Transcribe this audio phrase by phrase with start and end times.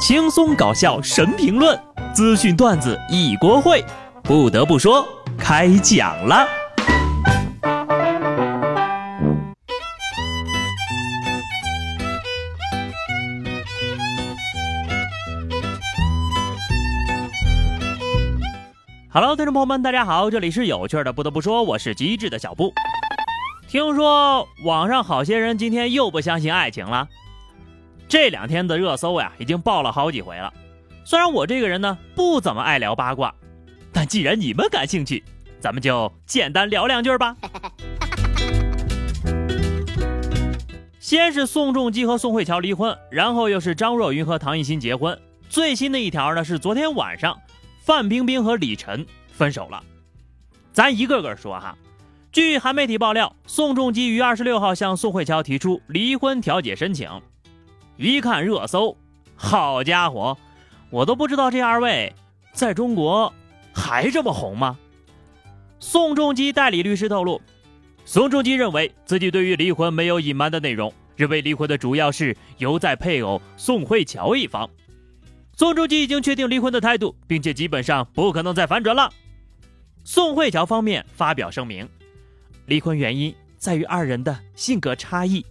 [0.00, 1.78] 轻松搞笑神评论，
[2.14, 3.84] 资讯段子一锅烩。
[4.22, 6.48] 不得不说，开讲了。
[19.12, 21.12] Hello，听众朋友们，大家好，这里是有趣的。
[21.12, 22.72] 不得不说，我是机智的小布。
[23.68, 27.06] 听说网上好些人今天又不相信爱情了。
[28.10, 30.52] 这两天的热搜呀，已经爆了好几回了。
[31.04, 33.32] 虽然我这个人呢不怎么爱聊八卦，
[33.92, 35.22] 但既然你们感兴趣，
[35.60, 37.36] 咱们就简单聊两句吧。
[40.98, 45.16] 先是宋仲基和宋慧乔离婚，然后又是张若昀和唐艺昕结婚。
[45.48, 47.38] 最新的一条呢是昨天晚上，
[47.84, 49.80] 范冰冰和李晨分手了。
[50.72, 51.78] 咱一个个说哈。
[52.32, 57.08] 据韩媒体爆料，宋仲基于二十六号向宋慧乔提出离婚调解申请。
[58.00, 58.96] 一看热搜，
[59.36, 60.34] 好家伙，
[60.88, 62.10] 我都不知道这二位
[62.54, 63.30] 在中国
[63.74, 64.78] 还这么红吗？
[65.80, 67.42] 宋仲基代理律师透露，
[68.06, 74.70] 宋仲基认为自己对于离婚没有隐瞒的内容，认为离婚的主要是由在配偶宋慧乔一方。
[75.54, 79.12] 宋仲基已经确定离婚的态度，并且基本上不可能再反转了。
[80.04, 81.86] 宋慧乔方面发表声明，
[82.64, 85.44] 离婚原因在于二人的性格差异。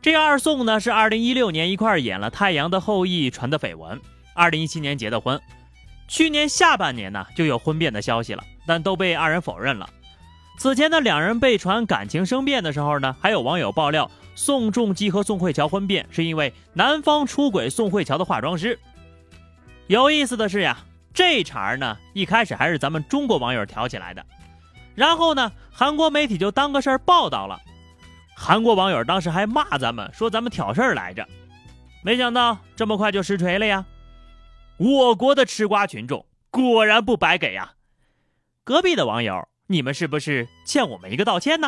[0.00, 4.00] 这二宋呢是二零一六年一块演了《太阳的后裔》传的绯闻，
[4.32, 5.40] 二零一七年结的婚，
[6.06, 9.90] 去年下半年呢就有婚变的消息了，但都被二人否认了。
[10.56, 18.78] 此前呢两人被传感情生变的时候呢，还有网友爆料宋仲基和宋慧乔婚变是因为男方出轨宋慧乔的化妆师。
[19.88, 20.78] 有意思的是呀，
[21.12, 24.24] 这茬呢一开始还是咱们中国网友挑起来的，
[24.94, 27.60] 然后呢韩国媒体就当个事儿报道了。
[28.40, 31.26] 韩国网友当时还骂咱们，说咱们挑事儿来着，
[32.04, 33.84] 没想到这么快就实锤了呀！
[34.76, 37.72] 我国的吃瓜群众果然不白给呀！
[38.62, 41.66] 隔壁的网友，你们是不是欠我们一个道歉呢？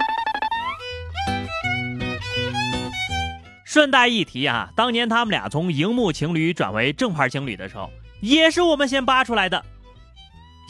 [3.64, 7.90] 顺带一提啊，当年他们俩从荧幕情侣转为正牌情侣的时候，
[8.22, 9.64] 也是我们先扒出来的。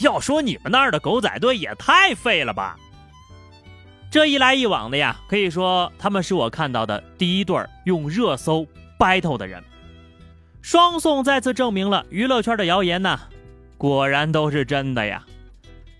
[0.02, 2.78] 要说你们那儿的狗仔队也太废了吧！
[4.10, 8.66] 这一来一往的呀，可以说他们是我看到的第一对用热搜
[8.98, 9.62] battle 的人。
[10.60, 13.20] 双宋再次证明了娱乐圈的谣言呢，
[13.78, 15.24] 果然都是真的呀。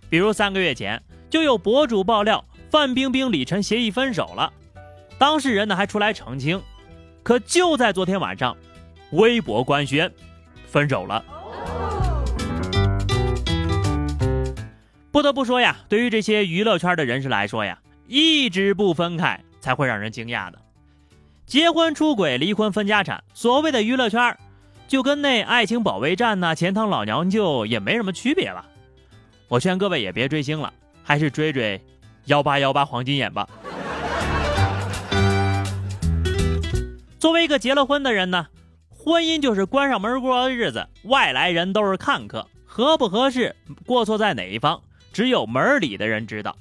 [0.09, 1.00] 比如三个月前
[1.31, 4.53] 就有博主爆料范冰冰、李晨协议分手了，
[5.16, 6.60] 当事人呢还出来澄清，
[7.22, 8.56] 可就在昨天晚上，
[9.12, 10.12] 微博官宣
[10.66, 11.25] 分手了。
[15.12, 17.78] 不得不说呀，对于这些娱乐圈的人士来说呀。
[18.10, 20.59] 一直不分开才会让人惊讶的，
[21.47, 24.37] 结婚出轨、离婚分家产，所谓的娱乐圈，
[24.88, 28.66] 就跟那爱情保卫战呐、钱塘老娘舅也没什么区别了。
[29.47, 30.72] 我劝各位也别追星了，
[31.04, 31.81] 还是追追
[32.25, 33.48] 幺八幺八黄金眼吧。
[37.21, 38.48] 作为一个结了婚的人呢，
[38.88, 43.54] 婚姻就是关上门过的日子，外来人都是看客，合不合适、
[43.87, 44.82] 过错在哪一方，
[45.12, 46.56] 只有门里的人知道。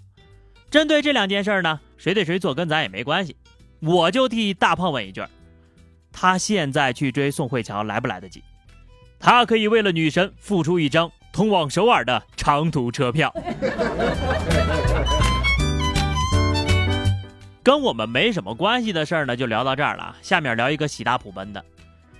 [0.69, 3.35] 针对这两件事呢，谁对谁错跟咱也没关系，
[3.80, 5.24] 我就替大胖问一句：
[6.12, 8.44] 他现在去追宋慧乔来不来得及？
[9.19, 13.34] 他可以为了女神付出一张通往首尔的长途车票。
[17.63, 20.16] 跟我们没什么关系的事儿呢，就聊到这儿了。
[20.22, 21.66] 下面聊一个喜大普奔的。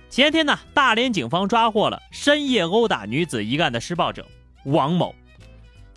[0.08, 4.26] 前天呢，大连警方抓获了深夜殴打女子一案的施暴者
[4.64, 5.14] 王某。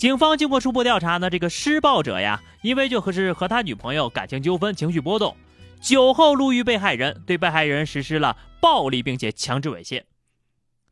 [0.03, 5.37] 警方经过初步调查呢，这个施暴者呀，因为就和是和他女朋友感情纠纷，情绪波动，
[5.79, 10.03] 酒后路遇被害人，对被害人实施了暴力，并且强制猥亵。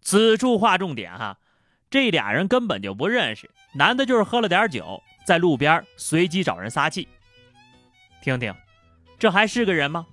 [0.01, 1.39] 此处划重点哈，
[1.89, 7.05] 这俩人根本就不认识，男的就是喝了点酒，在路边随机找人撒气。
[8.23, 8.55] 听听，
[9.19, 10.07] 这还是个人吗？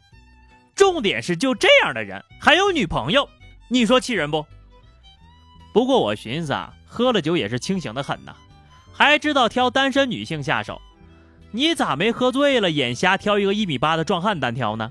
[0.75, 3.31] 重点是就这样的人还有女朋友，
[3.69, 4.45] 你说气人不？
[5.73, 8.35] 不过我寻思啊，喝了酒也是清醒的很呐。
[8.93, 10.81] 还知道挑单身女性下手，
[11.51, 14.91] 你咋没喝醉了眼瞎挑一个一米八的壮汉单挑呢？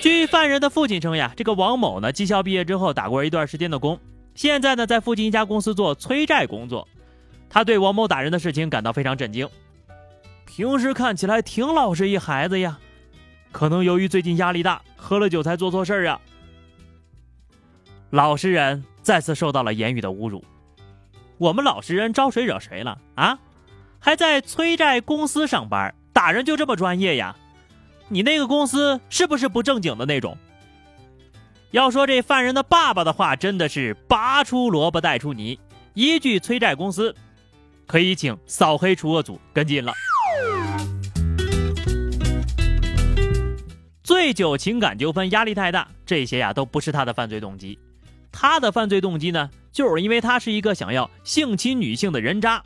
[0.00, 3.98] 据犯人的父亲称呀，这个王某呢，技校毕业之后打过一段时间的工，
[4.34, 6.86] 现在呢在附近一家公司做催债工作。
[7.48, 9.48] 他对王某打人的事情感到非常震惊。
[10.44, 12.78] 平时看起来挺老实一孩子呀，
[13.50, 16.20] 可能由于最近压力大，喝了酒才做错事儿啊。
[18.10, 20.44] 老实人再次受到了言语的侮辱。
[21.38, 23.38] 我们老实人招谁惹谁了啊？
[23.98, 27.34] 还在催债公司上班，打人就这么专业呀？
[28.08, 30.36] 你那个公司是不是不正经的那种？
[31.70, 35.58] 要说这犯人的爸爸的话，真的是拔出萝卜带出泥，
[35.94, 37.14] 一句催债公司，
[37.86, 39.92] 可以请扫黑除恶组跟进了。
[44.04, 47.78] 醉酒情感纠纷压力太大，这些呀都不是他的犯罪动机。
[48.36, 52.60] 他的犯罪动机呢，就是因为他是一个想要性侵女性的人渣。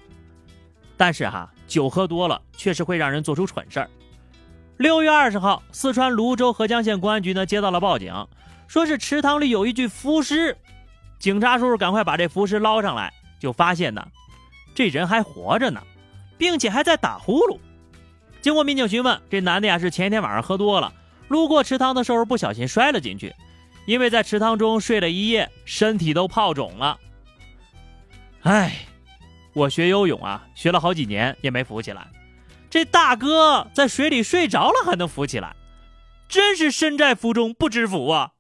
[0.96, 3.90] 但是哈，酒喝多了确实会让人做出蠢事儿。
[4.78, 8.12] 六月二十号，四川泸州合江县公安局呢接到了报警。
[8.66, 10.56] 说是池塘里有一具浮尸，
[11.18, 14.06] 警察叔叔赶快把这浮尸捞上来，就发现呢，
[14.74, 15.82] 这人还活着呢，
[16.38, 17.58] 并且还在打呼噜。
[18.40, 20.92] 经过民警询问，这男的呀是前一天晚上喝多了，
[21.28, 23.34] 路过池塘的时候不小心摔了进去，
[23.88, 27.00] 因为在池塘中睡了一夜，身体都泡肿了。
[28.42, 28.80] 哎，
[29.54, 32.06] 我学游泳啊，学了好几年也没浮起来，
[32.68, 35.56] 这大哥在水里睡着了还能浮起来，
[36.28, 38.32] 真是身在福中不知福啊！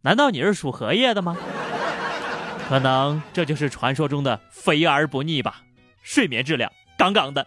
[0.00, 1.36] 难道你是属荷叶的吗？
[2.66, 5.60] 可能这就是传说中的肥而不腻吧，
[6.02, 7.46] 睡眠质量杠杠的。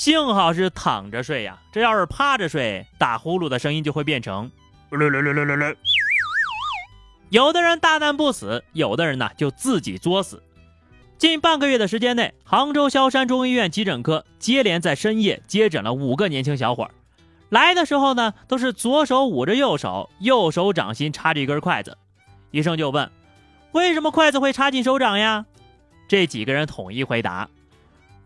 [0.00, 4.50] 幸好是躺着睡呀，这要是趴着睡，打呼噜的声音就会变成
[7.28, 10.42] 有的人大难不死，有的人呢就自己作死。
[11.18, 16.90] 近半个月的时间内，杭州萧山中医院急诊科接连在深夜接诊了五个年轻小伙儿。
[17.50, 21.98] 来的时候呢，都是左手捂着右手，右手掌心插着一根筷子。
[22.52, 23.10] 医生就问
[23.72, 25.44] ：“为什么筷子会插进手掌呀？”
[26.08, 27.50] 这几个人统一回答：“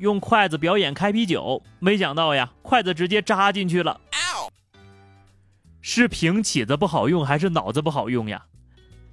[0.04, 3.98] 用筷子表演开啤酒，没想到呀，筷子直接扎进去了。”
[5.80, 8.44] 是平起子不好用，还是脑子不好用呀？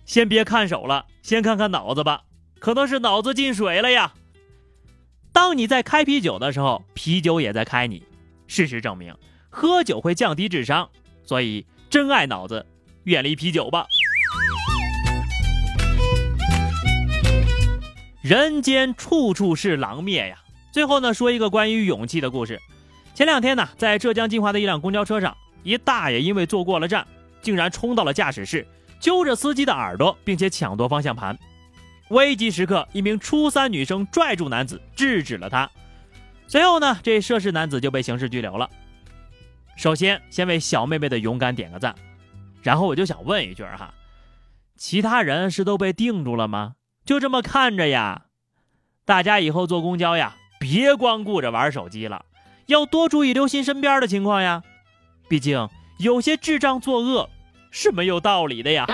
[0.06, 2.24] 先别看手了，先看看脑子吧，
[2.60, 4.14] 可能是脑子进水了呀。
[5.32, 8.04] 当你在开啤酒的时候，啤酒也在开你。
[8.48, 9.16] 事实证明。
[9.50, 10.90] 喝酒会降低智商，
[11.24, 12.66] 所以真爱脑子，
[13.04, 13.86] 远离啤酒吧。
[18.22, 20.38] 人间处处是狼灭呀！
[20.72, 22.60] 最后呢，说一个关于勇气的故事。
[23.14, 27.06] 前两天呢，在浙江金华的一辆公交车上，一大爷因为坐过了站，
[27.42, 28.66] 竟然冲到了驾驶室，
[29.00, 31.38] 揪着司机的耳朵，并且抢夺方向盘。
[32.10, 35.70] 危急时刻，一名初三女生拽住男子，制止了他。
[36.48, 38.70] 随后呢，这涉事男子就被刑事拘留了。
[39.76, 41.94] 首先，先为小妹妹的勇敢点个赞，
[42.62, 43.94] 然后我就想问一句哈，
[44.78, 46.76] 其他人是都被定住了吗？
[47.06, 48.26] 就这么看着呀？
[49.06, 52.24] 大家以后坐公交呀，别光顾着玩手机了，
[52.68, 54.62] 要多注意留心身边的情况呀。
[55.28, 55.68] 毕竟
[55.98, 57.28] 有些智障作恶
[57.72, 58.86] 是没有道理的呀。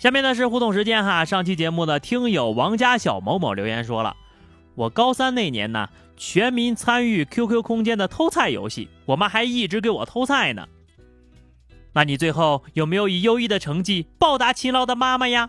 [0.00, 4.16] 下面呢是互动时间哈，上期节目的听友王家小某某留言说了，
[4.74, 5.88] 我高三那年呢。
[6.16, 10.66] 全民参与 QQ 空间的偷菜游戏，我妈还一直给我偷菜呢。
[11.94, 15.48] 那你最后有没有以优异的成绩报答勤劳的妈妈呀？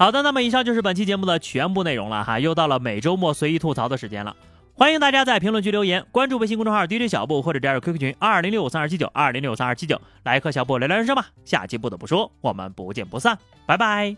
[0.00, 4.34] 好的，那么以上就是本期节目的全部内容了哈，又到了每周末随意吐槽的时间了。
[4.72, 11.26] 欢迎大家在评论区留言，关注微信公众号 DJ 小布或者加入 QQ 群二零六五三二七九二零六五三二七九，来和小布聊聊人生吧。
[11.44, 13.36] 下期不得不说，我们不见不散，
[13.66, 14.16] 拜拜。